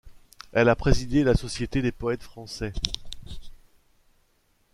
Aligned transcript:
Elle 0.51 0.67
a 0.69 0.75
présidé 0.75 1.23
la 1.23 1.35
Société 1.35 1.83
des 1.83 1.91
poètes 1.91 2.23
français. 2.23 2.73